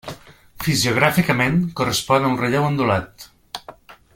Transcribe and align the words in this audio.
Fisiogràficament, 0.63 1.59
correspon 1.81 2.25
a 2.25 2.33
un 2.33 2.41
relleu 2.43 2.67
ondulat. 2.71 3.29